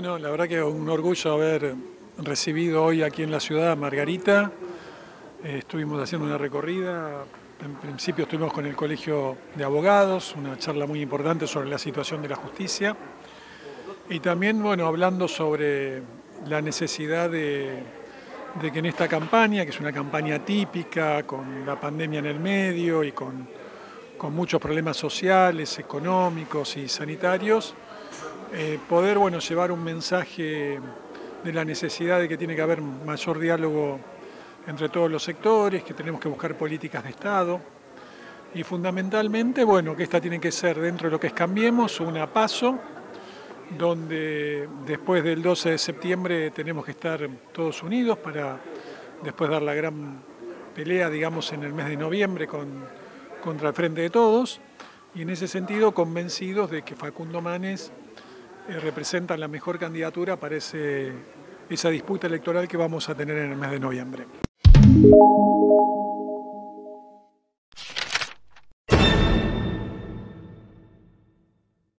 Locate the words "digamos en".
51.10-51.64